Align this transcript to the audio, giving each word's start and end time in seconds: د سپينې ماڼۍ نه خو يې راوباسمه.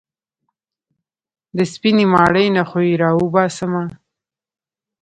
د 1.57 1.59
سپينې 1.73 2.05
ماڼۍ 2.13 2.47
نه 2.55 2.63
خو 2.69 2.79
يې 2.87 2.93
راوباسمه. 3.03 3.83